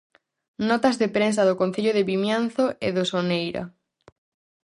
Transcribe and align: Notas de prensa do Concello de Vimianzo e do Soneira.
Notas 0.69 0.95
de 1.01 1.07
prensa 1.15 1.41
do 1.49 1.59
Concello 1.61 1.91
de 1.97 2.05
Vimianzo 2.09 2.65
e 2.87 2.89
do 2.95 3.03
Soneira. 3.11 3.63